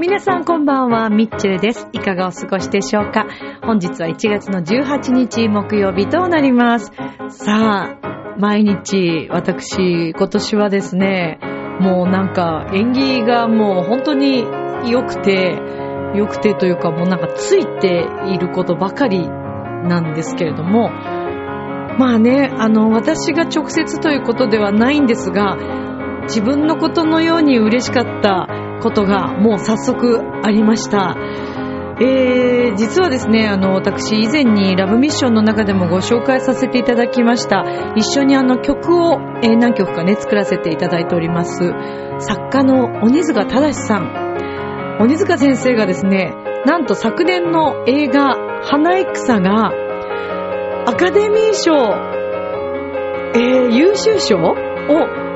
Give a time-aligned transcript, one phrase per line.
[0.00, 1.88] 皆さんこんばんは、ミッチェルです。
[1.92, 3.28] いかがお過ごしでしょうか
[3.62, 6.90] 本日は1月の18日木曜日となります。
[7.28, 11.38] さあ、毎日、私、今年はですね、
[11.80, 14.44] もうなんか演技がもう本当に
[14.88, 15.56] 良くて、
[16.14, 20.90] 良くてというかもうなんかついていることばかりなんですけれども、
[21.98, 25.56] まあね、あの、私が直接ということではないんですが、
[26.24, 28.48] 自分のことのように嬉しかった
[28.82, 31.16] ことがもう早速ありました。
[32.00, 37.64] えー、実はですね、あの、私以前にラブミッションの中でもご紹介させていただきました。
[37.94, 41.72] 一緒にあの曲を、えー何曲かね、作らせていただいております。
[42.18, 44.98] 作家の鬼塚正さん。
[45.00, 46.34] 鬼塚先生がですね、
[46.66, 49.72] なんと昨年の映画、花戦が、
[50.86, 51.74] アカデミー賞、
[53.34, 54.56] えー優秀賞を、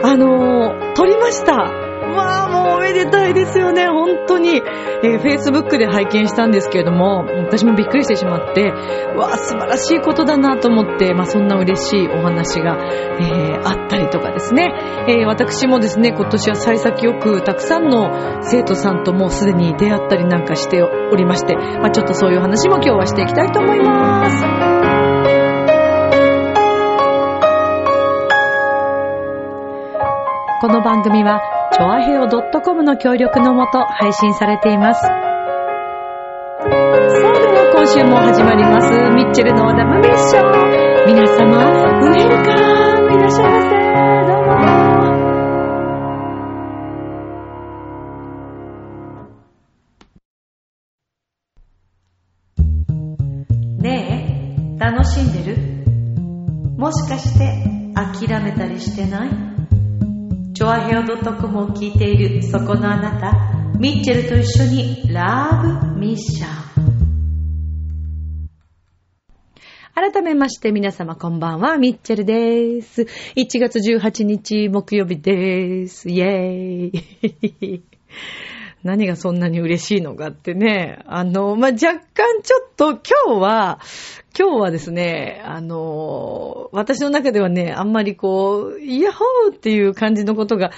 [0.03, 1.88] あのー取りました。
[2.09, 4.63] まあ、もうおめでたいですよね、本当に。
[5.03, 8.71] えー、Facebook で拝見したんですけれども、私もびっくりしてしまって、
[9.17, 12.77] わあ、素晴らしいことだなと思って、まあ、そんな嬉しいお話が、
[13.21, 14.73] えーあったりとかですね。
[15.09, 24.45] えー私もですね、今年は幸先よく、たくさんの生徒さんともうすでに出会ったりなんかしておりまして、まあ、ちょっとそういう話も今日はしていきたいと思います。
[30.61, 35.03] この番組は、ちょあへお .com の協力のもと配信されています。
[35.03, 38.91] さあ、では今週も始まります。
[39.11, 40.45] ミッチェルのラブミッション。
[41.07, 42.57] 皆様、ウェルカ
[43.03, 43.69] ムいらっしゃいませ。
[44.27, 44.59] どうも。
[53.83, 55.57] ねえ、楽しんでる？
[56.77, 59.58] もしかして諦めたりしてない？
[60.59, 63.33] チョアヘオ .com を聞いているそこのあなた、
[63.79, 66.49] ミッチェルと一緒にラブミッション。
[69.95, 73.03] 改めまして皆様こんばんは、ミッチェルです。
[73.37, 76.11] 1月18日木曜日です。
[76.11, 77.83] イェーイ。
[78.83, 82.91] 何がそんなに嬉しいのかってね、あの、まあ、若干ちょっと
[83.27, 83.79] 今日は、
[84.39, 90.71] 今日はですね、あの、私の中ではね、あんまりこう、イヤホーっていう感じのことが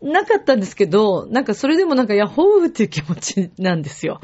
[0.00, 4.20] なかったんですけど、なんかそれでもなんかヤホーっていう気持ちなんですよ。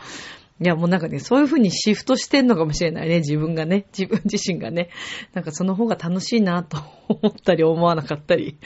[0.61, 4.91] いや、もうなんかね、そういう風にシフトしてんのかもしれないね、自分がね、自分 自身がね。
[5.35, 8.57] なんかその方が楽しいなと思ったり思わなかったり。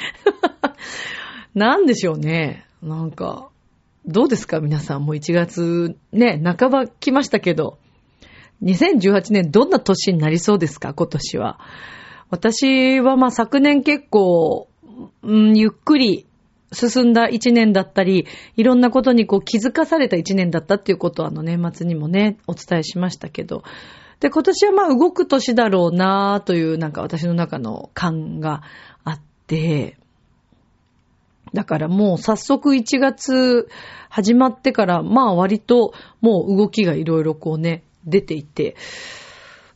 [1.55, 2.67] なんでしょうね。
[2.83, 3.49] なんか、
[4.05, 4.61] どうですか？
[4.61, 5.05] 皆さん。
[5.07, 7.79] もう1月ね、半ば来ましたけど、
[8.63, 10.95] 2018年どんな年になりそうですか？
[10.95, 11.59] 今年は。
[12.29, 14.69] 私はまあ昨年結構、
[15.23, 16.27] うん、ゆっくり
[16.73, 18.27] 進んだ一年だったり、
[18.57, 23.65] いろんなことにこう気づかされた一年だったっていうことをあの年末にもね、お伝えしましたけど。
[24.21, 28.63] で、今年はまあ動く年だろうなというなんか私の中の感が
[29.03, 29.97] あって、
[31.53, 33.67] だからもう早速1月
[34.09, 38.77] 始まってから、まあ割ともう動きがいろいろこうね、出ていて、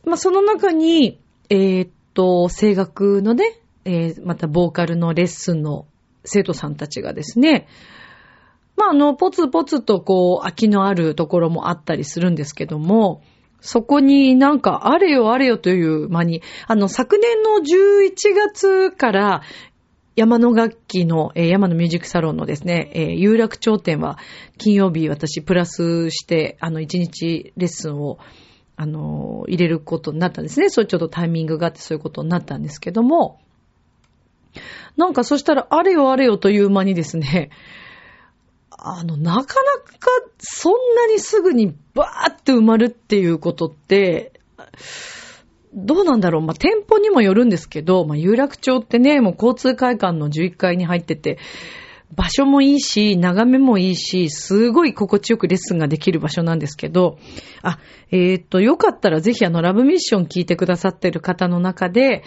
[0.05, 1.19] まあその中に、
[1.49, 5.85] えーっと、声楽のね、えーまたボーカルのレッスンの
[6.23, 7.67] 生徒さんたちがですね、
[8.75, 13.21] まああの、ポツポツとこう、空きのあるところもあったりするんですけども、
[13.61, 19.41] そこになんかあれよあれよという間に、あの、昨年の11月から
[20.15, 24.17] 山の楽器の、えー山のミュージックサロンのですね、えー有楽町店は
[24.57, 28.17] 金曜日私プラスして、あの、1日レッスンを、
[28.77, 30.67] あの入れることになったんですね。
[30.69, 33.39] そういうちょっとタイミングがあってそういうことになったんですけども、
[34.97, 37.51] なんかそしたらあれよあれよという間にですね、
[38.69, 40.09] あの、なかなか
[40.39, 44.33] そんなにすぐにバーって埋まるっていうことって、
[45.75, 46.41] どうなんだろう。
[46.41, 51.37] まあ、店舗にもよるんですけど、まあ、有楽町ってね、もう交通会館の11階に入ってて、
[52.15, 57.17] 場所もいいし、眺めもいいし、すごい心地よくレッスンができる場所なんですけど、
[57.61, 57.79] あ、
[58.11, 62.23] えーっと、よかったらぜひあの、ラブミッション聞いてくださってる方の中で、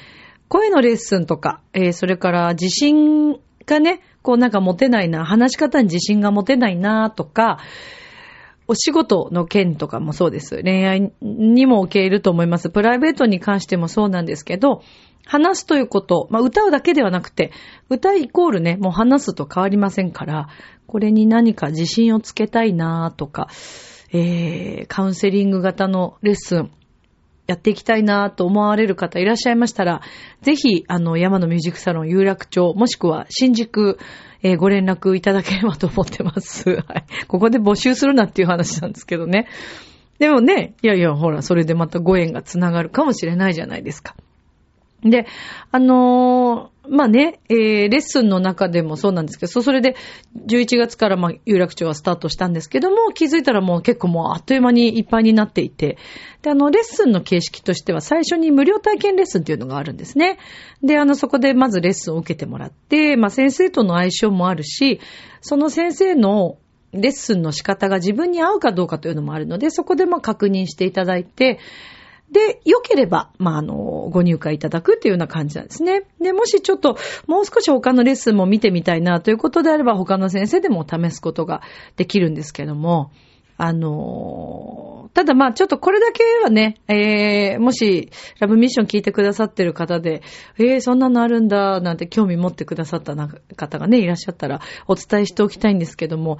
[0.48, 7.58] 声のレッスンとか、えーそれから自信がね、こうなんか持てないな、話し方に自信が持てないなとか、
[8.68, 10.62] お仕事の件とかもそうです。
[10.62, 12.68] 恋愛にも受け入れると思います。
[12.68, 14.82] プライベートに関してもそうなんですけど、
[15.24, 17.50] 話すということ、まあ、歌うだけではなくて、
[17.88, 20.48] 歌イコールね、もう話すと変わりませんから、
[20.86, 23.48] これに何か自信をつけたいなとか、
[24.12, 26.70] えー、カウンセリング型のレッスン、
[27.48, 30.02] やっていきたいなと思われる方いらっしゃいましたら、
[30.42, 33.98] ぜひ、あの、山のミュージックサロン有楽町、もしくは新宿、
[34.42, 36.68] えー、ご連絡いただければと思ってます。
[36.86, 37.04] はい。
[37.26, 39.48] ここで募集するなっていう話なんですけどね。
[40.18, 44.14] でもね、いやいや、ほら、それでまたご縁がつながるかもしれないじゃないですか。
[45.02, 45.26] で、
[45.70, 47.56] あのー、まあね、えー、
[47.88, 49.94] レッスンの中でもそうなんですけど、そそれで
[50.46, 55.98] 11月からまあ有楽町はスタートしたんですけども、気づいたらもう結構もうあっという間にいっぱいになっていて、
[56.42, 60.38] で、あの、レッスンの形式としては最初に無料体験レッスンっていうのがあるんですね。
[60.82, 65.00] で、あの、そこでまずレッスンを受けてもらって、まあ先生との相性もあるし、
[65.42, 66.56] その先生の
[66.92, 71.58] レッスンの仕方が自分に合うかどうかというのもあるので、そこでま確認していただいて、
[72.30, 73.74] で、良ければ、まあ、あの、
[74.10, 76.04] ご入会いただくっていうような感じなんですね。
[76.20, 81.62] で、もしちょっと、もう少し他のレッスンも見てみたいなということであれば、他の先生でも試すことが
[81.96, 83.10] できるんですけども、
[83.56, 90.22] あの、ただまあちょっとこれだけはね、えー、もし、ラブミッション聞いてくださってる方で、
[90.58, 93.16] えー、そんなのあるんだ、なんて興味持ってくださった
[93.56, 96.38] 方がね、いらっしゃったら、お伝えしておきたいんですけども、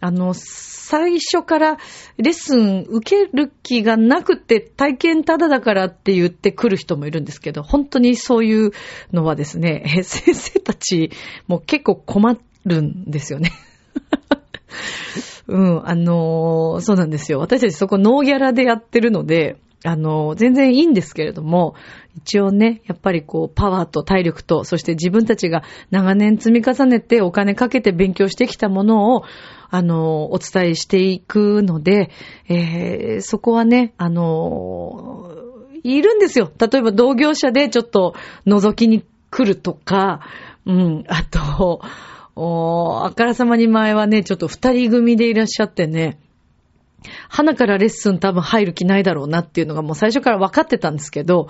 [0.00, 1.78] あの、最初から
[2.16, 8.70] レッスン受ける気がなくて体験ただだからって言ってくる人もいるんですけど、本当にそういう
[9.12, 11.10] のはですね、 先生たち
[11.46, 13.52] も結構困るんですよね。
[15.48, 17.38] うん、あの、そうなんですよ。
[17.38, 21.74] 私たちそこノーギャラでやってるので、あの、全然いいんですけれども、
[22.16, 29.24] 一応ね、やっぱりこう、パワーと体力と、そして自分たちが長年積み重ねてお金かけて勉強してきたものを、
[29.70, 32.10] あの、お伝えしていくので、
[32.48, 35.30] えー、そこはね、あの、
[35.84, 36.50] いるんですよ。
[36.58, 38.14] 例えば同業者でちょっと
[38.46, 40.20] 覗きに来るとか、
[40.66, 41.80] うん、あと、
[42.34, 46.18] おあからさまに前はね、ちょっと二人組でいらっしゃってね、
[47.28, 51.48] 花からレッスン多分入る気ないだろうなっていうのがもう最初から分かってたんですけど、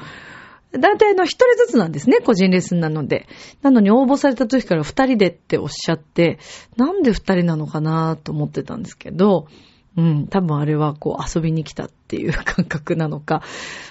[0.72, 3.26] だいたいの一人ずつなんですね、個人レッスンなので。
[3.62, 6.38] なのに応募された時から二人でっておっしゃって、
[6.76, 9.46] なんで二人なのかなと思ってたんですけど、
[9.98, 13.42] うん、多分あれはこう遊びに来たっていう感覚なのか、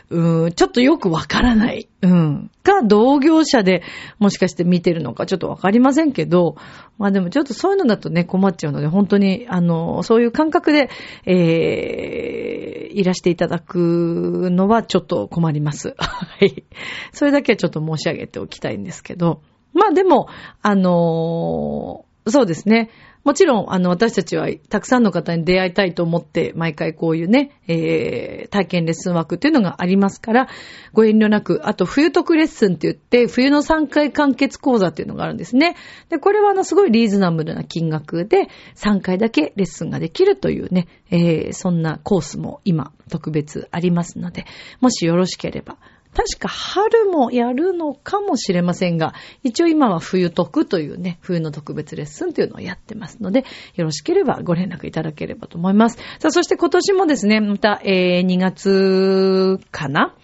[0.10, 1.90] うん、ちょっとよくわからない。
[2.02, 2.50] うん。
[2.64, 3.84] か、同業者で
[4.18, 6.56] もしかして見てるのかちょっとわかりませんけど、
[6.98, 10.90] まあでもちょっとそういうのだとね、困っちゃうので、本当に、あの、そういう感覚で、
[11.26, 15.94] えー、いらしていただくのはちょっと困ります。
[16.00, 16.64] はい。
[17.12, 19.42] それだけはちょっと申し上げておきたいんですけど、
[19.74, 20.30] まあでも、
[20.62, 22.92] あのー、そうですね。
[23.28, 30.48] もちろん、あの、私たちはたくさんの方に出会いたいと思って、毎回こういうね、えー、体験レッスン枠っていうのがありますから、
[30.94, 35.76] ご遠慮なく、あと、冬特レッスンって言って、冬の3回完結講座っていうのがあるんですね。
[36.08, 44.46] で、これはあの、すごいリーズナブルな金額で、3回だけレッスンができるというね、えー、そんなコースも今、特別ありますので、
[44.80, 45.76] もしよろしければ、
[46.18, 55.98] 確か春もやるのかもしれませんが、一応今は冬特というね、冬の特別レッスンというのをやってますので、よろしければご連絡いただければと思います。
[56.18, 60.16] さあ、そして今年もですね、また、えー、2月かな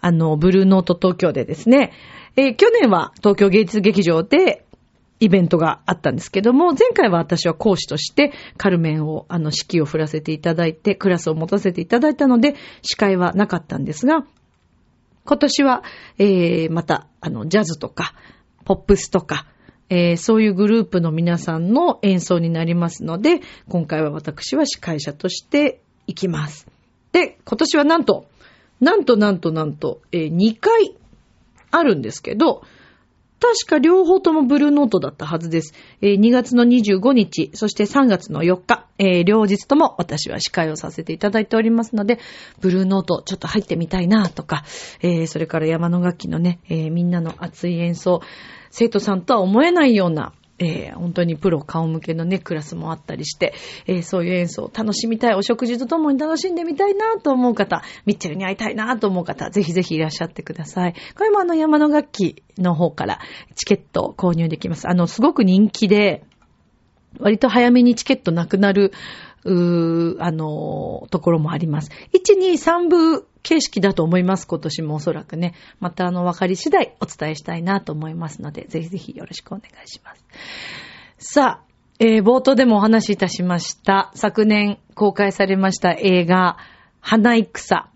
[0.00, 1.94] あの、ブルーノート東京でですね、
[2.36, 4.64] えー、去年は東京芸術劇場で
[5.18, 14.24] イベントがあったんですけども、前回は私は講師としてカルメンを、あの、指揮を振らせていただいて、クラスを持たせていただいたので、司会はなかったんですが、
[15.24, 15.82] 今年は、
[16.18, 18.14] えー、また、あの、ジャズとか、
[18.64, 19.46] ポップスとか、
[19.88, 26.66] えー、そういうグループの皆さんの演奏になりますので、今回は私は司会者として行きます。
[27.12, 28.26] で、今年はなんと、
[28.80, 30.94] なんとなんとなんと、えー、2回
[31.70, 32.62] あるんですけど、
[33.40, 35.72] 確か両方ともブルーノートだったはずです。
[36.02, 42.18] えー、2月の25日、そして3月の4日、えー、両日とも私は司会をさせていただいておりますので、
[42.60, 44.64] ブルーノートちょっと入ってみたいなとか、
[45.00, 48.20] えー、それから山の楽器のね、え、みんなの熱い演奏、
[48.70, 53.54] 生徒さんとは思えないような、えー、本当にプロ顔向けのね、クラスもあったりして、
[53.86, 60.94] えー、そういう演奏を楽しみたい、お食事とともに楽しんでみたいなと思う方、ミッチェルに会いたいなと思う方、ぜひぜひいらっしゃってください。
[61.16, 63.20] これもあの山の楽器の方から
[63.54, 64.86] チケットを購入できます。
[64.88, 66.24] あの、すごく人気で、
[67.18, 68.92] 割と早めにチケットなくなる、
[69.44, 71.90] うー、あの、ところもあります。
[72.12, 74.46] 1、2、3部形式だと思います。
[74.46, 75.54] 今年もおそらくね。
[75.80, 80.24] またあの、分かり次第お伝えしたいなと思いますので、ぜひぜひよろしくお願いします。
[81.18, 84.10] さあ、えー、冒頭でもお話しいたしました。
[84.14, 86.56] 昨年公開されました映画、
[87.00, 87.90] 花戦。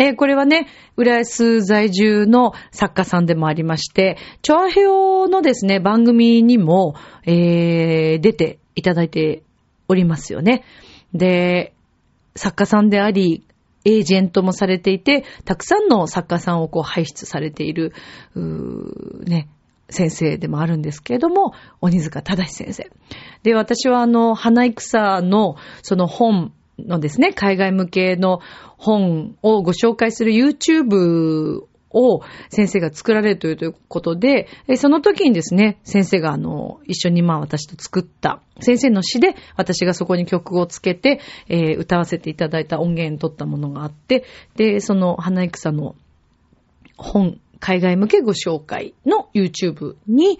[0.00, 6.94] えーこれはね、浦安在住の作家さんでもありまして、チョアヘオのですね、番組にも、
[7.26, 9.42] えー出ていただいて
[9.88, 10.62] おりますよね。
[11.14, 11.74] で、
[12.36, 13.42] 作家さんであり、
[13.88, 17.92] エージェントもされていて、たくさんの作家さんをこう輩出されている、
[18.34, 19.48] うーね、
[19.88, 22.90] 先生でもあるんですけれども、鬼塚正先生。
[23.42, 28.40] で、私はあの、花戦のその本のですね、海外向けの
[28.76, 44.24] 本をご紹介する YouTube を先生が作られるということで、その時にですね、先生があの、一緒にまあ私と作った、先生の詩で私がそこに曲をつけて、えー歌わせていただいた音源取ったものがあって、
[44.56, 45.94] で、その花戦の
[46.96, 50.38] 本、海外向けご紹介の YouTube に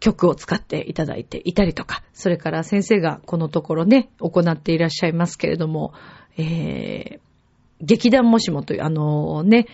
[0.00, 5.92] 曲を使っていただいていたりとか、それから先生がこのところね、行っていらっしゃいますけれども、
[6.36, 7.20] えー、
[7.80, 9.66] 劇団もしもという、あのね、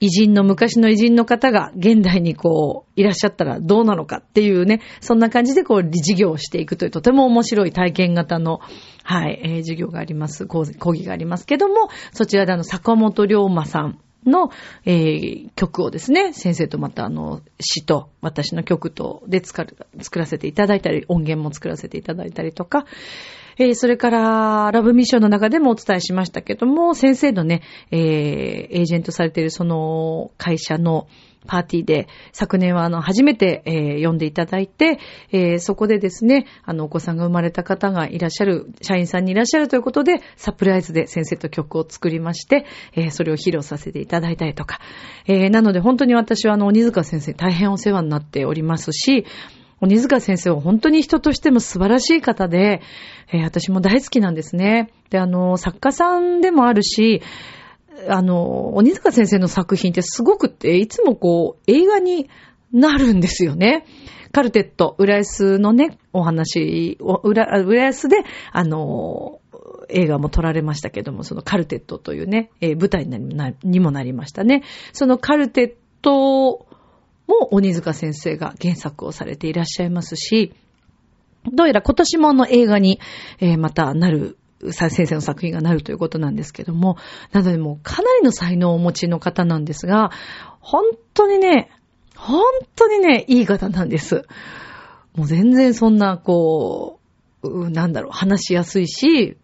[0.00, 8.60] 偉人の、昔の偉人の方が現代にこう、いらっしゃったらどうなのかっていうね、そんな感じでこう、事業をしていくというとても面白い体験型の、
[9.02, 14.50] はい、えー授業があります、講講義がありますけども、そちらであの、坂本龍馬さんの、
[14.84, 19.66] えー曲をですね、先生とまたあの、詩と私の曲とで作
[20.18, 22.86] らせていただいたり、音源も作らせていただいたりとか、
[23.58, 31.08] えーそれから、ラブミッションの中でもお伝えしましたけども、先生のね、えーエージェントされているその会社の
[31.46, 34.98] パーティーで、昨年はあの、初めて、えー読んでいただいて、
[35.32, 44.80] えーそこでですね、あの、お子さんが生まれた方がいらっしゃる、社員さんにいらっしゃるということで、サプライズで先生と曲を作りまして、えーそれを披露させていただいたりとか、
[45.26, 49.24] えーなので本当に私はあの、鬼塚先生大変お世話になっておりますし、
[49.80, 52.80] 鬼塚先生は本当に人としても素晴らしい方で、
[53.32, 54.90] えー私も大好きなんですね。
[55.10, 57.22] で、あの、作家さんでもあるし、
[58.08, 62.28] あの、鬼塚先生の作品ってすごくって、いつもこう、映画に
[62.72, 63.84] なるんですよね。
[64.32, 68.18] カルテット、浦安のね、お話を、浦安で、
[68.52, 69.40] あの、
[69.88, 74.62] 映画も撮られましたけども、そのカルテットというね、えー舞台にもなりましたね。
[74.92, 76.66] そのカルテット
[77.26, 80.52] も鬼塚先生が原作をされていらっしゃいますし、
[81.52, 83.00] どうやら今年もあの映画に、
[83.40, 84.36] えーまたなる、
[84.70, 86.96] 先生の作品がなるということなんですけども、
[87.32, 90.10] なのでもうかなりの才能をお持ちの方なんですが、
[90.60, 90.84] 本
[91.14, 91.70] 当にね、
[92.16, 92.42] 本
[92.74, 94.24] 当にね、いい方なんです。
[95.14, 97.00] もう全然そんな、こ
[97.42, 99.36] う、なんだろう、話しやすいし、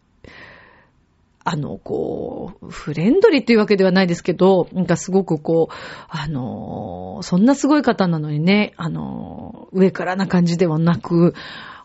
[1.45, 5.75] あの、こう、フレンドリーっていうわけではないですけど、なんかすごくこう、
[6.09, 11.35] あの、そんなすごい方なのにね、あの、上からな感じではなく、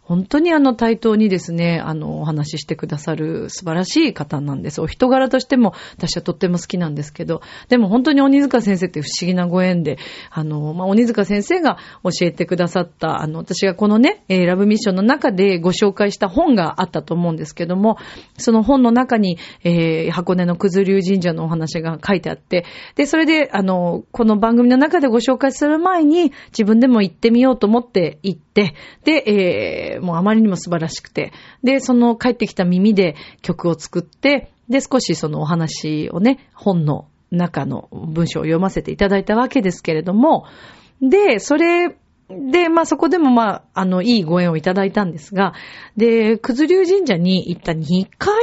[0.07, 4.79] 本当にあの対等にですね、あの、お話ししてくださる素晴らしい方なんです。
[4.79, 9.97] お人柄としても私はとっても好きなんですけど、でも本当に鬼塚先生って不思議なご縁で、
[10.31, 17.97] あの、まあ、鬼塚先生が教えてくださった、あの、私がこのね、えーラブミッションの中でご紹介した本があったと思うんですけども、
[18.37, 22.63] その本の中に、えー箱根の九頭龍神社のお話が書いてあって、
[22.95, 28.73] で、それで、あの、この番組の中でご紹介する前に、自分でも行ってみようと思って行って、
[29.03, 31.31] で、えーもうあまりにも素晴らしくて、
[31.63, 40.45] で、その帰ってきた耳で曲を作って、で、少しそのお話をね、本の中の文章を読ませていただいたわけですけれども、
[41.01, 41.95] で、それ、
[42.29, 45.53] で、まあそこでもまあ、あの、いいご縁をいただいたんですが、
[45.95, 48.35] で、くずりゅう神社に行った2回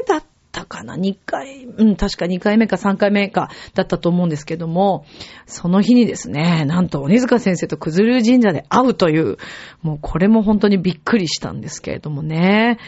[0.00, 5.04] 目だったかな ?2 回、うん、確か2回目か3回目かだったと思うんですけども、
[5.46, 9.36] その日にですね、なんと鬼塚先生と九頭龍神社で会うという、
[9.82, 12.78] もうこれも本当にびっくりしたんですけれどもね。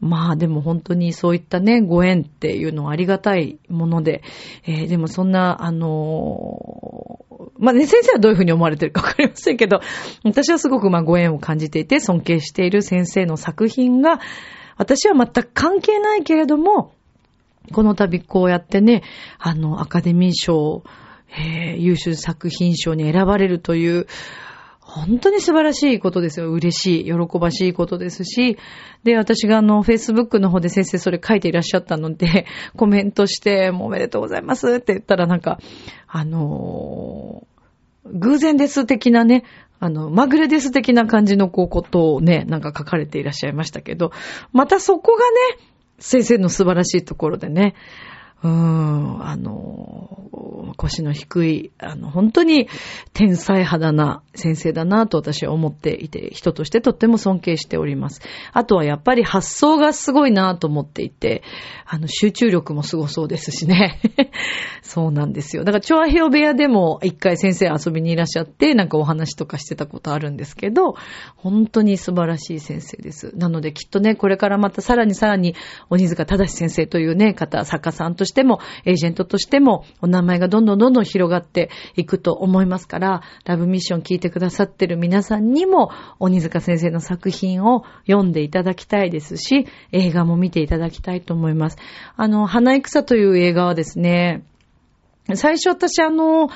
[0.00, 4.22] まあでも本当にそういったね、ご縁っていうのはありがたいもので、
[4.66, 7.24] えーでもそんな、あのー
[7.58, 9.80] まあね、先生はどういうふうに思われてるかわかりませんけど、
[10.24, 14.20] 私はすごくまあご縁を感じていて、尊敬している先生の作品が、
[14.76, 16.92] 私は全く関係ないけれども、
[17.72, 19.02] この度こうやってね、
[19.38, 20.84] あの、アカデミー賞、
[21.36, 24.06] えー優秀作品賞に選ばれるという、
[24.80, 26.52] 本当に素晴らしいことですよ。
[26.52, 28.58] 嬉しい、喜ばしいことですし、
[29.02, 35.58] で、私があの、Facebook の方で先生それ書いていらっしゃったので、 コメントして、もうおめでとうございますって言ったらなんか、
[36.06, 37.54] あのー
[38.06, 39.44] 偶然です的なね、
[39.80, 44.12] あの、まぐれです的な感じのこうことをね、なんか書かれていらっしゃいましたけど、
[44.52, 45.24] またそこが
[45.58, 45.73] ね、
[46.04, 47.74] 先生の素晴らしいところでね、
[48.44, 52.68] うん、あの、腰の低い、あの、本当に
[53.14, 58.20] 天才派だな、先生だなと私は思っていて、人としてとっても尊敬しております。
[58.52, 61.42] あとはやっぱり発想がすごいなと思っていて、
[61.86, 63.98] あの、集中力もすごそうですしね。
[64.82, 65.64] そうなんですよ。
[65.64, 70.96] だから、チョアヘオ部屋でも一回先生遊びにいらっしゃって、なんかお話とかしてたことあるんですけど、
[71.36, 73.32] 本当に素晴らしい先生です。
[73.36, 75.54] なのできっとね、これからまたさらにさらに、
[75.88, 91.78] 鬼塚正先生というね、方、作家さんとしても、エージェントとしても、お名前がどんどんどんどん広がっていくと思いますから、ラブミッション聞いてくださってる皆さんにも、鬼塚先生の作品を読んでいただきたいですし、映画も見ていただきたいと思います。
[92.16, 94.42] あの、花戦という映画はですね、
[95.34, 96.48] 最初私あの、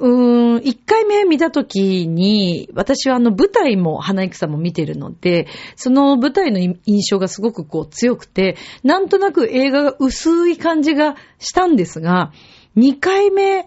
[0.00, 12.32] うーん、一回目見たときに、私はあの舞台も花戦も見てるので、その舞台の印象がすごくこう強くて、なんとなく映画が薄い感じがしたんですが、
[12.74, 13.66] 二回目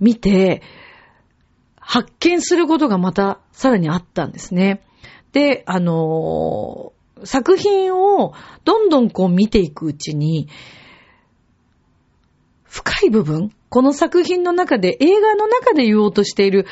[0.00, 0.62] 見て、
[1.76, 4.82] 発見することがまたさらにあったんですね。
[5.32, 10.48] で、あのー、作品をどんどんこう見ていくうちに、
[12.64, 16.66] 深い部分この作品の中で、映画の中で言おうとしている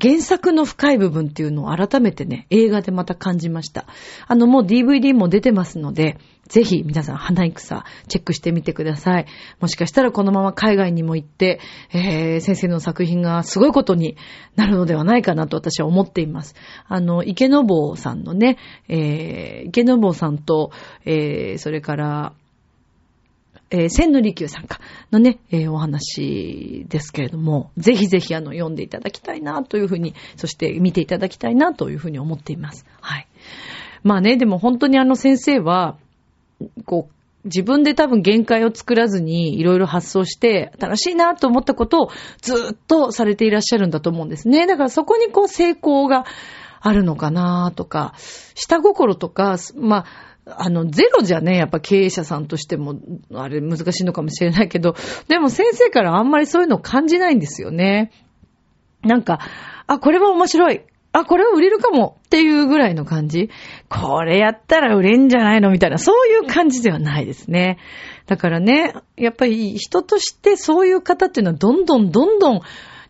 [0.00, 3.86] 原作の深い部分っていうのを改めてね、映画でまた感じました。
[4.26, 6.18] あの、もう DVD も出てますので、
[6.48, 9.26] ぜひ皆さん、花戦チェックしてみてください。
[9.60, 11.60] もしかしたらこのまま海外にも行って、
[11.92, 14.16] えー、先生の作品がすごいことに
[14.56, 16.54] なるのではないかなと私は思っています。
[16.88, 18.56] あの、池坊さんのね、
[18.88, 20.72] えー、池坊さんと、
[21.04, 22.32] えー、それから、
[23.72, 32.84] えー、千利休さんかのね、えー、お話ですけれども、ぜひぜひあの、読んでいただきたいなというふうに、そして見ていただきたいなというふうに思っています。
[33.00, 33.26] はい。
[34.02, 35.96] まあね、でも本当にあの先生は、
[36.84, 37.12] こう、
[37.44, 42.10] 自分で多分限界を作らずにいろいろ発想して楽しいなと思ったことを
[42.40, 44.66] ずっとされていらっしゃるんだと思うんですね。
[44.66, 46.24] だからそこにこう成功が
[46.80, 48.14] あるのかなとか、
[48.54, 52.96] 下心とか、まあ、あの、ゼロじゃね、やっぱ経営者さんとしても、
[53.32, 54.96] あれ難しいのかもしれないけど、
[55.28, 58.10] でも先生からあんまりそういうのを感じないんですよね。
[59.02, 59.40] なんか、
[59.86, 60.82] あ、これは面白い。
[61.12, 63.50] あ、これは売れるかもっていうぐらいの感じ。
[63.88, 67.78] これやったら売れんじゃないのみたいな、そういう感じではないですね。
[68.26, 72.60] だからね、やっぱり人としてそういう方っていうのはどんどんどんどん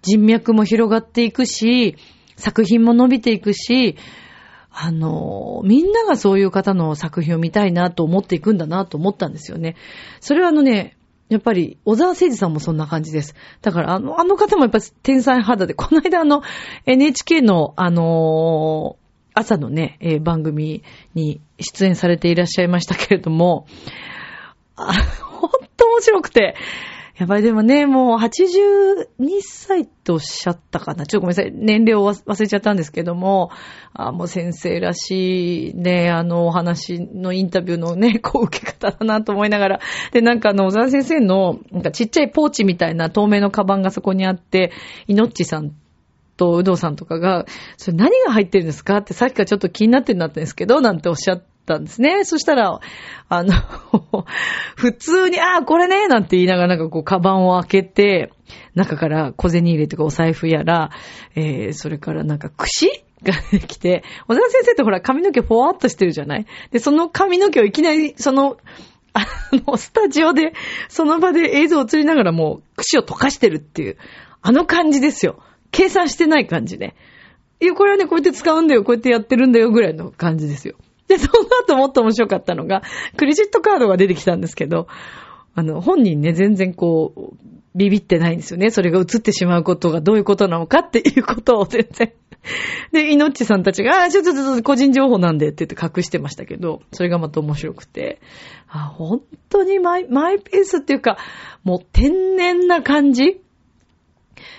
[0.03, 1.97] 人脈も広がっていくし、
[2.37, 3.97] 作品も伸びていくし、
[4.75, 9.77] あの、みんながそういう方の作品を見たいなと思っていくんだなと思ったんですよね。
[10.21, 10.97] それはあのね、
[11.29, 13.35] やっぱり、小沢誠二さんもそんな感じです。
[13.63, 16.43] だから、あの、あの方もやっぱ天才肌で、この間あの、
[16.85, 19.03] NHK の、あのー、
[19.35, 20.83] 朝のね、えー、番組
[21.15, 23.67] に出演されていらっしゃいましたけれども、
[24.77, 26.55] あ、ほんと面白くて、
[27.17, 29.05] やっぱりでもね、もう82
[29.43, 31.07] 歳っておっしゃったかな。
[31.07, 31.53] ちょっとごめんなさい。
[31.55, 33.51] 年齢を忘れちゃったんですけども、
[33.93, 39.81] あもう先生らしいね、あのお話のインタビューのね、 こう受け方だなと思いながら。
[40.13, 44.73] で、なんかあの、小沢先生の、なんかちっちゃいポーチみたいな透明のカバンがそこにあって、
[45.07, 45.73] いのっちさん
[46.39, 47.45] と、うどさんとかが、
[47.77, 52.25] それ何が入ってるんですかってさっきからちょっと気になってんだったんですけど、なんておっしゃってたんですね。
[52.25, 52.81] そしたら、
[53.29, 53.53] あの
[54.77, 58.33] 普通に、ああ、これね、なんて言いながらなんかこう、カバンを開けて、
[58.75, 60.91] 中から小銭入れとかお財布やら、
[61.35, 62.89] えー、それからなんか串
[63.23, 66.47] が出てきて、小沢先生ってほら髪の毛フォワっとしてるじゃない？
[66.71, 68.57] で、その髪の毛をいきなり、その、
[69.15, 69.27] あ
[69.67, 70.53] の、スタジオで、
[70.89, 73.97] その場で映像を映りながらもう、串を溶かしてるっていう、
[74.41, 75.39] あの感じですよ。
[75.71, 76.95] 計算してない感じね。
[77.61, 80.75] いや、これはね、こうやって使うんだよ、こうやってやってるんだよ、ぐらいの感じですよ。
[81.13, 82.83] で、その後もっと面白かったのが、
[83.17, 84.89] クレジットカードが出てきたんですけど、
[85.55, 87.37] あの、本人ね、全然こう、
[87.75, 88.71] ビビってないんですよね。
[88.71, 92.13] それが映ってしまうことがどういうことなのかっていうことを全然。
[92.93, 98.21] で、イノッチさんたちが、あ、ちょっとちょっと個人情報なんでって言って隠してましたけど、それがまた面白くて、
[98.69, 101.19] あ、本当にマイ、マイペースっていうか、
[101.63, 103.41] もう天然な感じ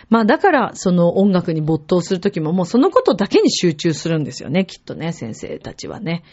[0.10, 6.24] まあだから、その音楽に没頭するときももうそのことだけに集中するんですよね、きっとね、先生たちはね。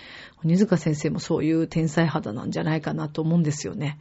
[0.44, 3.98] 鬼塚先生もそういう天才肌なんじゃないかなと思うんですよね。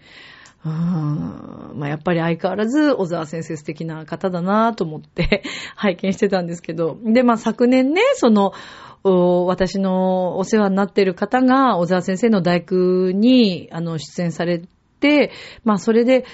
[0.66, 1.72] うーん。
[1.76, 5.44] まあやっぱり相変わらず小沢先生素敵な方だなと思って
[5.76, 6.98] 拝見してたんですけど。
[7.04, 8.54] で、まあ昨年ね、その、
[9.02, 14.62] 私のお世話になっている方が小沢先生の大工にあの出演され
[15.00, 15.32] て、
[15.64, 16.26] まあそれで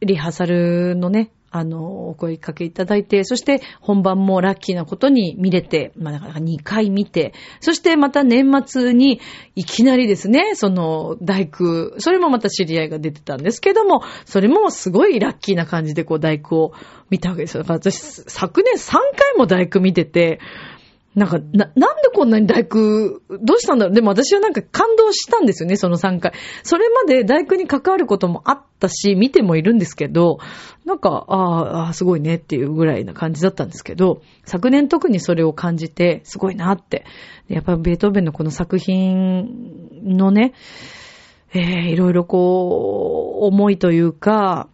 [0.00, 9.20] リハーサルのね、あの、お声かけいただいて、そして本番もラッキーなことに見れて、まあなかなか2回見て、そしてまた年末に
[9.54, 16.72] いきなりですね、その大工、それもまた知り合いが出てたんですけども、それもすごいラッキーな感じでこう大工を
[17.10, 17.64] 見たわけですよ。
[17.66, 20.40] 私、昨年3回も大工見てて、
[21.18, 23.94] なんか、な、なんでこんなに大工、どうしたんだろう？
[23.94, 26.32] でも私はなんか感動したんですよね、その3回。
[26.62, 30.38] それまで大工に関わることもあったし、見てもいるんですけど、
[30.84, 37.04] なんか、ああ、すごいねっていうぐらいな感じだったんですけど、昨年特にそれを感じて、すごいなって。
[37.48, 40.54] やっぱりベートーベンのこの作品のね、
[41.52, 44.68] えー、いろいろこう、思いというか、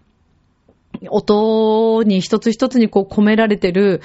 [1.09, 4.00] 音に一つ一つにこう込められてる、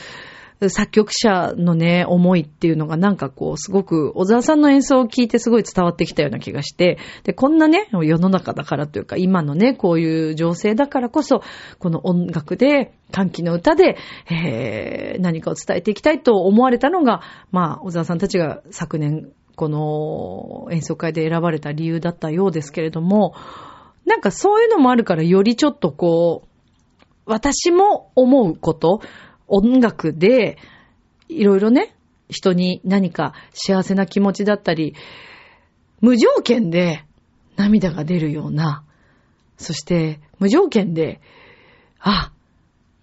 [0.68, 11.42] 作曲者のね、思いっていうのがなんかこう、すごく、小沢さんの演奏を聞いてすごい伝わってきたような気がして、で、こんなね、世の中だからというか、今のね、こういう情勢だからこそ、
[11.78, 13.98] この音楽で、歓喜の歌で、
[14.30, 23.34] えー、何かを伝えていきたいと思われたのが、まあ、小沢さんたちが昨年、この演奏会で選ばれた理由だったようですけれども、
[24.06, 26.50] なんかそういうのもあるから、よりちょっとこう、
[27.26, 29.02] 私も思うこと、
[29.50, 30.58] 音楽で、
[31.28, 31.96] いろいろね、
[32.30, 34.96] 人に何か幸せな気持ちだったり、
[36.02, 37.04] 無条件で
[37.58, 38.84] 涙が出るような、
[39.58, 41.22] そして無条件で、
[42.00, 42.32] あ、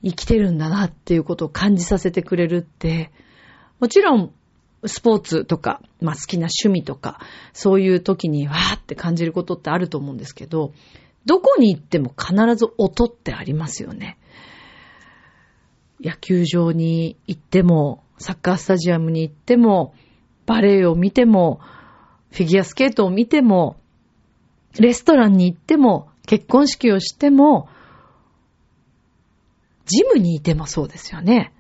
[0.03, 3.11] 生きてるんだなっていうことを感じさせてくれるって、
[3.81, 4.33] もちろん、
[4.85, 7.21] スポーツとか、まあ好きな趣味とか、
[7.53, 10.73] そういう時にわーって感じることってあると思うんですけど、
[11.25, 14.17] どこに行っても必ず音ってありますよね。
[16.01, 19.95] 野球場に行っても、サッカースタジアムに行っても、
[20.47, 21.61] バレエを見ても、
[22.31, 23.77] フィギュアスケートを見ても、
[24.79, 27.69] レストランに行っても、結婚式をしても、
[29.87, 31.53] ジムにいてもそうですよね。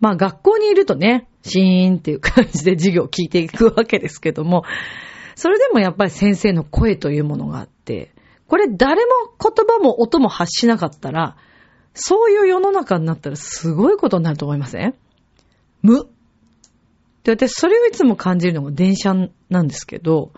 [0.00, 4.64] まあ学校にいるとね、シーンっていう感じで授業を聞いていくわけですけども、
[5.34, 8.12] それでもやっぱり先生の声というものがあって、
[8.46, 11.36] これ誰も言葉も音も発しなかったら、
[11.94, 14.94] そういう世の中になったらすごいことになると思いません？
[15.82, 16.08] 無。
[17.22, 19.14] で、私それをいつも感じるのが電車
[19.48, 20.32] なんですけど、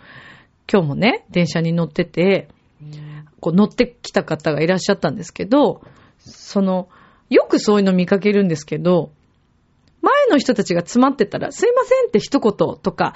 [0.70, 2.48] 今日もね、電車に乗ってて、
[3.40, 5.82] こう乗ってきた方がいらっしゃったんですけど、
[6.18, 6.88] その、
[7.30, 9.10] よくそういうの見かけるんですけど、
[10.02, 13.14] 前の人たちが詰まってたら、すいませんって一言とか、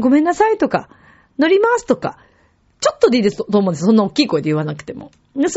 [0.00, 0.88] ごめんなさいとか、
[1.38, 2.18] 乗りますとか、
[2.80, 3.84] ちょっとでいいですと思うんです。
[3.84, 5.10] そんな大きい声で言わなくても。
[5.34, 5.50] それで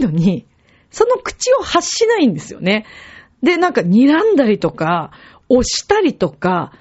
[0.00, 0.46] いいのに、
[0.90, 2.86] その口を発しないんですよね。
[3.42, 5.12] で、なんか睨んだりとか、
[5.48, 6.72] 押したりとか、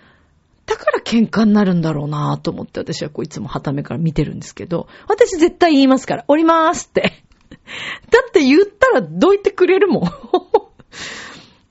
[0.66, 7.24] だから喧嘩になるんだろうなぁと思って私はこういつも旗目から見てるんですけど、私絶対言いますから、降りまーすって。
[8.10, 10.04] だって言ったらどいてくれるもん。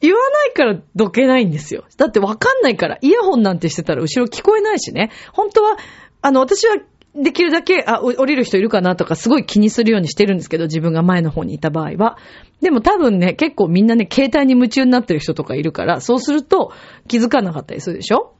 [0.00, 1.84] 言わないからどけないんですよ。
[1.96, 5.10] だってわかんないから、イヤホンなんてしてたら後ろ聞こえないしね。
[5.32, 5.76] 本当は、
[6.20, 6.76] あの、私は
[7.14, 12.18] できるだけ、あ、降りる人いるかなとかすごい気にするようにしてるんですけど、自分が前の方にいた場合は。
[12.60, 16.72] でも多分ね、結構みんなね、携帯に夢中になってる人とかいるから、そうすると
[17.06, 18.34] 気づかなかったりするでしょ？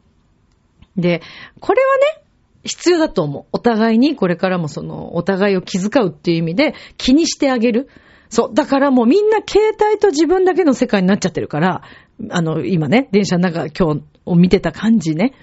[0.96, 1.22] で、
[1.60, 2.24] これはね、
[2.64, 3.44] 必要だと思う。
[3.52, 7.88] お互いにこれからもその、お互いを気遣うっていう意味で気にしてあげる。
[8.30, 8.54] そう。
[8.54, 11.82] だからもうみんな携帯と自分だけの世界になっちゃってるから、
[12.30, 15.34] あの、今ね、電車の中今日を見てた感じね。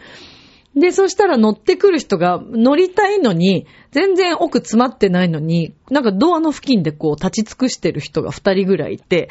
[0.76, 9.30] で、そしたら乗ってくる人が乗りたいのに、全然奥詰まってないのに、なんかドアの付近でこう立ち尽くしてる人が二人ぐらいいて、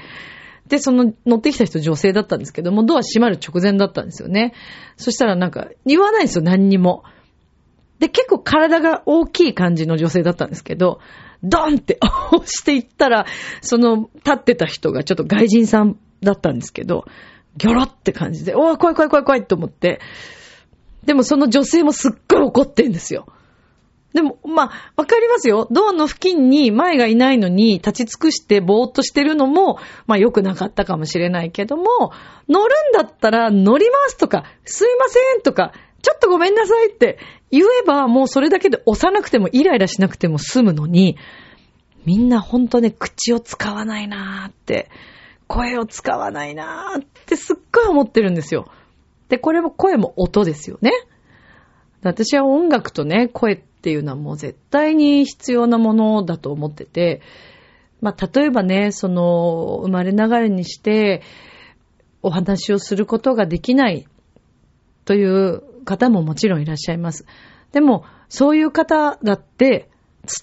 [0.68, 4.52] で、その乗ってきた人女性だったんですけども、ドア閉まる直前だったんですよね。
[4.96, 7.04] そしたらなんか言わないんですよ、何にも。
[8.00, 11.00] で、結構体が大きい感じの女性だったんですけど、
[11.42, 11.98] ドンって
[12.32, 13.26] 押していったら、
[13.62, 17.04] その立ってた人がちょっと外人さんだったんですけど、
[17.56, 20.00] ギョロって感じで、おー怖い怖い怖い怖いと思って、
[21.04, 23.26] でもその女性もすっごい怒ってんですよ。
[24.12, 25.68] でも、まあ、わかりますよ。
[25.70, 31.84] ドアの付近に前がいないのに立ち尽くしてぼーっとしてるのも、まあ良くなかったかもしれないけども、
[32.48, 37.18] 乗るんだったら乗りますとか、すいませんとか、ちょっとごめんなさいって
[37.50, 41.16] 言えばもうそれだけで押さなくてもイライラしなくても済むのに、
[42.04, 44.90] みんなほんとね、口を使わないなーって、
[45.46, 48.66] 声を使わないなーってすっごい思ってるんですよ。
[49.30, 50.92] で、これも声も音ですよね。
[52.02, 57.22] 私は音楽とね、声っていうのはもう絶対に必要なものだと思ってて、
[58.00, 61.22] まあ、例えばね、その、生まれながらにして、
[62.22, 64.06] お話をすることができない
[65.04, 67.24] という方ももちろんいらっしゃいます。
[67.72, 69.90] でも、そういう方だって、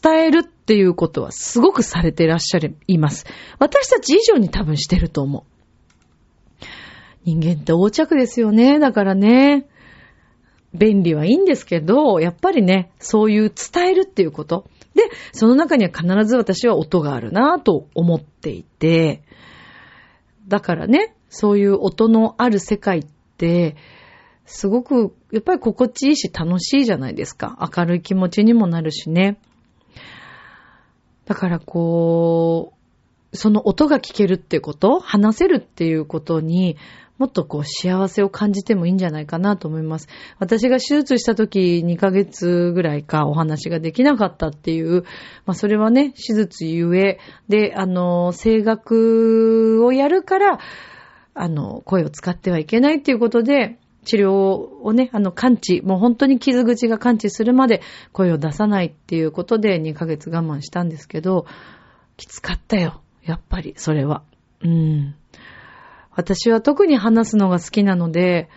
[0.03, 3.25] 伝えるっていうことはすごくされていらっしゃいます。
[3.59, 5.56] 私たち以上に多分してると思う。
[7.27, 8.79] 人間って横着ですよね。
[8.79, 9.67] だからね、
[10.73, 14.69] 便利はいいんですけど、やっぱりね、そういう伝えるっていうこと。
[14.95, 19.23] で、その中には必ず私は音があるなぁと思っていて、
[20.47, 23.05] だからね、そういう音のある世界っ
[23.37, 23.75] て、
[24.45, 27.69] すごく、やっぱり心地いいし楽しいじゃないですか。
[27.75, 29.37] 明るい気持ちにもなるしね。
[31.25, 32.71] だからこ
[33.33, 36.77] う、その音が聞けるってこと、話せるっていうことに、
[37.17, 40.07] もっとこう幸せを感じてもいいんじゃないかなと思います。
[40.39, 45.03] 私が手術した時2ヶ月ぐらいかお話ができなかったっていう、
[45.45, 50.59] まあそれはね、手術ゆえ、で、あの、声楽をやるから、
[51.33, 57.81] あの、声を使ってはいけないっていうことで、治療をね、あの、感知、もう本当に傷口が感知するまで
[58.13, 61.45] 声を出さないっていうことで2ヶ月我慢したんですけど、
[62.15, 63.01] きつかったよ。
[63.23, 64.23] やっぱり、それは。
[64.63, 65.15] うん。
[66.17, 68.49] 私は特に話すのが好きなので、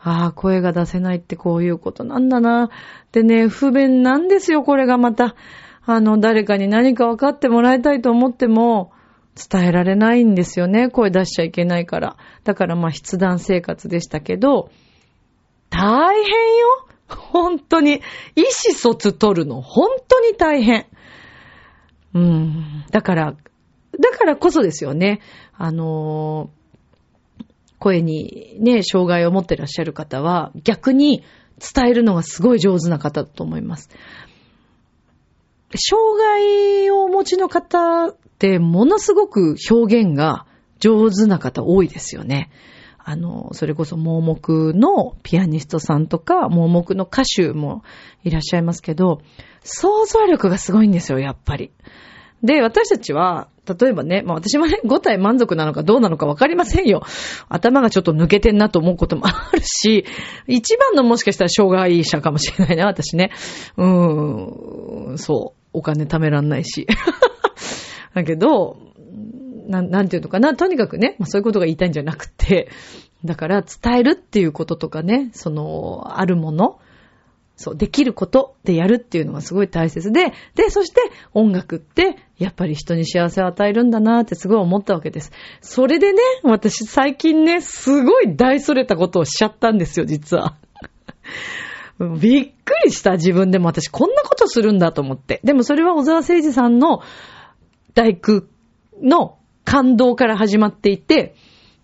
[0.00, 2.70] ああ、声が出せないってこういうことなんだな。
[3.12, 5.36] でね、不便なんですよ、これがまた。
[5.84, 8.90] あの、誰かに何か分かってもらいたいと思っても、
[9.36, 10.88] 伝えられないんですよね。
[10.88, 12.16] 声出しちゃいけないから。
[12.44, 14.70] だからまあ、筆談生活でしたけど、
[15.68, 17.96] 大変よ本当に。
[18.34, 20.86] 意思疎通取るの、本当に大変。
[22.14, 22.84] うん。
[22.90, 23.34] だから、
[24.00, 25.20] だからこそですよね。
[25.54, 26.50] あの
[27.78, 31.22] 声にね、障害を持ってらっしゃる方は、逆に
[31.58, 33.88] 伝えるのがすごい上手な方だと思います。
[35.76, 40.46] 障害をお持ちの方ってものすごく表現が
[40.80, 42.50] 上手な方多いですよね。
[42.98, 47.82] あの、それこそ盲目のピアニストさんとか、盲目の歌手も
[48.22, 49.22] いらっしゃいますけど、
[49.62, 51.72] 想像力がすごいんですよ、やっぱり。
[52.42, 53.48] で、私たちは、
[53.80, 57.02] 例えばね、まあ私もね、5体満足なのかどうなのかわかりませんよ。
[57.48, 60.04] 頭がちょっと抜けてんなと思うこともあるし、
[60.46, 63.30] 一番のもしかしたら障害者かもしれないな、私ね。
[63.76, 65.58] うーん、そう。
[65.72, 66.86] お金貯めらんないし。
[68.14, 68.78] だけど、
[69.68, 70.54] ななんていうのかな。
[70.54, 72.70] とにかくね、まあ、そういうことが言いたいんじゃなくて、
[73.24, 76.78] だから伝えるっていうこととかね、その、あるもの、
[77.58, 81.00] そう、できることでやるっていうのがすごい大切で、で、そして
[81.34, 85.32] 音楽って、やっぱり人に幸せを与えるんだなってすごい思ったわけです。
[85.60, 90.56] それでね、私最近ね、すごい大それたことをしちゃったんですよ、実は。
[92.20, 95.40] びっくりした自分でも私こんなことするんだと思って。
[95.42, 97.02] でもそれは小沢誠二さんの
[97.94, 98.44] 大工
[99.02, 101.34] の感動から始まっていて、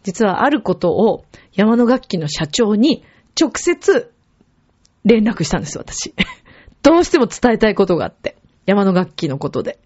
[0.05, 3.03] 実はあることを山の楽器の社長に
[3.41, 4.14] 直接
[5.05, 6.15] 連絡したんです私。
[6.83, 8.37] どうしても伝えたいことがあって。
[8.67, 9.79] 山の楽器のことで。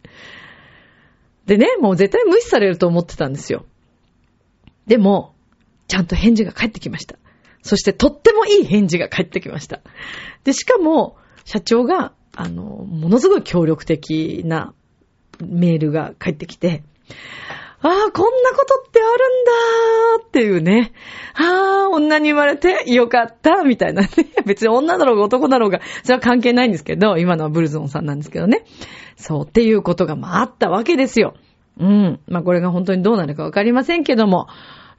[1.47, 3.65] でね、もう絶対無視されると思ってたんですよ。
[4.87, 5.35] でも、
[5.89, 7.17] ちゃんと返事が返ってきました。
[7.63, 9.81] そしてとってもいい返事が返ってきました。
[10.45, 14.75] で、しかも、社長が、あの、ものすごい協力的な
[15.41, 16.83] メールが返ってきて、
[17.81, 20.93] ああ、こんなことってあるんだーっていうね。
[21.35, 24.09] ああ、女に生まれてよかったみたいなね。
[24.47, 28.65] 別に女だろうが男だろうが、それは関係ないんですけど、今のはブルゾンさんなんですけどね。
[29.15, 31.35] そう、っていうことがまああったわけですよ。
[31.79, 32.21] うん。
[32.27, 34.49] まあこれが本当にどうなるかわかりませんけども、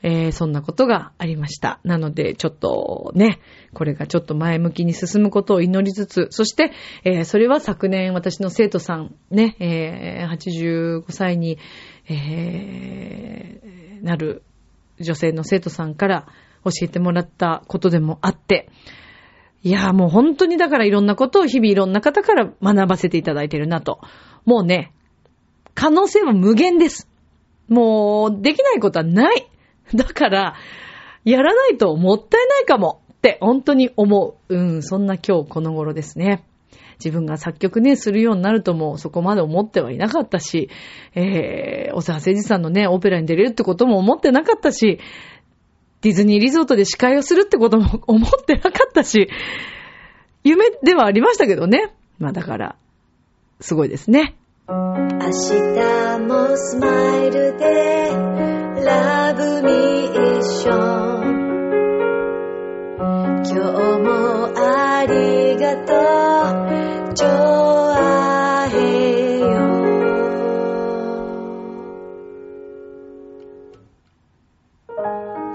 [0.02, 1.80] えー、そんなことがありました。
[1.84, 3.40] なので、ちょっとね、
[3.74, 6.72] これがちょっと前向きに進むことを祈りつつ、そして、
[7.04, 11.58] えー、それは昨年私の生徒さん、ね、えー、85歳に、
[12.10, 13.60] え、
[14.02, 14.44] なる
[15.00, 16.28] 女性の生徒さんから
[16.64, 18.70] 教えてもらったことでもあって、
[19.62, 24.00] いや、もう本当にだからいろんなことを日々いろんな方から学ばせていただいてるなと。
[24.46, 24.94] もうね、
[25.76, 27.10] 可能性は無限です。
[27.68, 29.50] もう、できないことはない。
[29.95, 30.56] だから、
[31.25, 34.56] やらないともったいないかもって本当に思う。
[34.56, 36.43] うん、そんな今日この頃ですね。
[37.04, 40.69] 自分が作曲ね、するようになるともそこまで思ってはいなかったし、
[41.15, 44.99] えー、小沢誠二さんのね、オペラに出れるってことも思ってなかったし、
[46.02, 49.30] ディズニーリゾートで司会をするってことも 思ってなかったし、
[50.43, 51.93] 夢ではありましたけどね。
[52.17, 52.75] まあだから、
[53.62, 54.36] すごいですね。
[54.71, 58.12] 明日もスマイルで
[58.86, 61.39] ラブミッション
[63.45, 63.58] 今日
[63.97, 65.93] もありがと
[67.10, 67.15] う。
[67.15, 69.45] ジョアヘヨ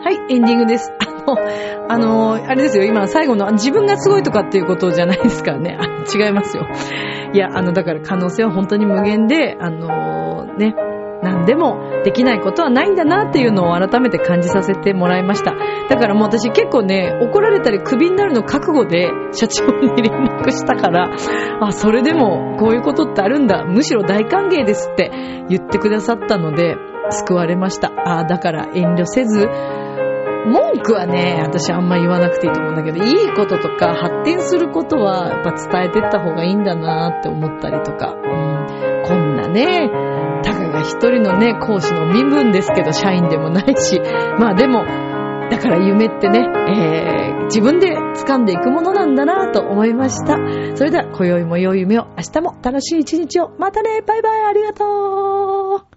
[0.03, 0.91] はい、エンディングです。
[1.89, 5.79] あの、あれですよ、今最後の自分がすごいとかっていうことじゃないですからね。
[6.15, 6.67] 違いますよ。
[7.33, 10.75] いや、あの、だから可能性は本当に無限で、あのね、
[11.23, 15.55] 何でもできないことはないんだなっていうのを改めて感じさせてもらいました。
[15.89, 21.11] だからもう私結構ね、怒られたりクビになるの覚悟で社長に連絡したから、
[21.61, 23.65] あ、それでもこういうことってあるんだ。
[23.65, 25.11] むしろ大歓迎ですって
[25.49, 26.77] 言ってくださったので、
[27.11, 27.91] 救われました。
[28.05, 29.49] あ、だから遠慮せず、
[30.47, 39.91] 文句はね、私あんま言わなくていいと思うんだけど、いいこととか発展することはやっぱ伝えてった方がいいんだなって思ったりとか、うん、こんなね、
[40.43, 44.01] たかが一人のね、講師の身分ですけど、社員でもないし、
[44.39, 44.85] まあでも、
[45.51, 50.37] だから夢ってね、えー、自分で掴んでいくものなんだなと思いました。
[50.77, 53.51] それでは、今宵も良い夢を、明日も楽しい一日を。
[53.59, 55.94] またね、バイバイ、ありがとう